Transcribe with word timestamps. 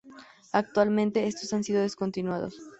Actualmente 0.51 1.27
estos 1.27 1.53
han 1.53 1.63
sido 1.63 1.79
descontinuados. 1.83 2.55